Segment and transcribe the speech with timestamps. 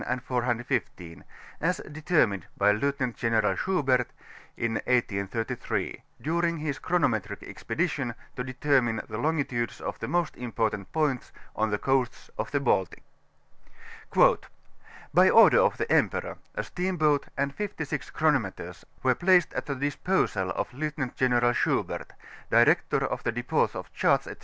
[0.03, 1.23] 414, 415,
[1.61, 4.07] as determiiied by Lieutenant^ General Schubert,
[4.57, 11.31] in 1833, during his Chronometric Expedition to aetennine the ioi^tudctf of the most important pomts
[11.55, 13.03] on the coasts of the Baltic.
[14.13, 14.37] ^
[15.13, 19.67] By order of the Emperor, a steam boat and fifty six chronmneters, were placed at
[19.67, 22.13] the disposal of Lieutenant General Schubert,
[22.49, 24.33] Director of the Dejpdts of Charts, &c.